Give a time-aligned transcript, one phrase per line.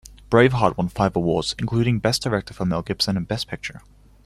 [0.31, 3.81] "Braveheart" won five awards, including Best Director for Mel Gibson and Best Picture.